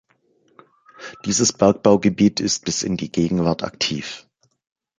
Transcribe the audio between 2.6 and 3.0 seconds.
bis in